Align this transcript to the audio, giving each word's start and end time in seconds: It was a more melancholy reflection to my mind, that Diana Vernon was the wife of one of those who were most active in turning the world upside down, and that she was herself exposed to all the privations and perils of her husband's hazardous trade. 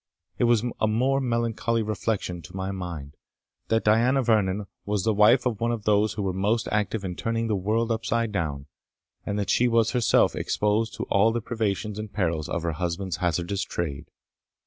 It 0.39 0.45
was 0.45 0.63
a 0.79 0.87
more 0.87 1.21
melancholy 1.21 1.83
reflection 1.83 2.41
to 2.41 2.55
my 2.55 2.71
mind, 2.71 3.13
that 3.67 3.83
Diana 3.83 4.23
Vernon 4.23 4.65
was 4.83 5.03
the 5.03 5.13
wife 5.13 5.45
of 5.45 5.61
one 5.61 5.71
of 5.71 5.83
those 5.83 6.13
who 6.13 6.23
were 6.23 6.33
most 6.33 6.67
active 6.71 7.03
in 7.03 7.15
turning 7.15 7.45
the 7.45 7.55
world 7.55 7.91
upside 7.91 8.31
down, 8.31 8.65
and 9.27 9.37
that 9.37 9.51
she 9.51 9.67
was 9.67 9.91
herself 9.91 10.35
exposed 10.35 10.95
to 10.95 11.03
all 11.03 11.31
the 11.31 11.39
privations 11.39 11.99
and 11.99 12.11
perils 12.11 12.49
of 12.49 12.63
her 12.63 12.71
husband's 12.71 13.17
hazardous 13.17 13.61
trade. 13.61 14.07